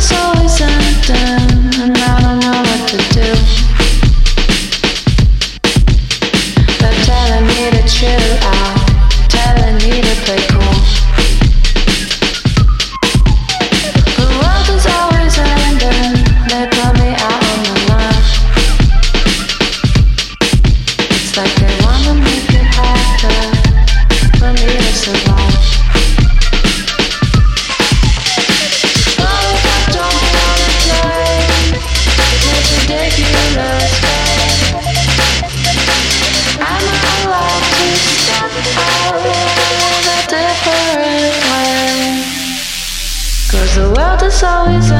So. 0.00 0.16
always 0.16 0.49
always 44.42 44.99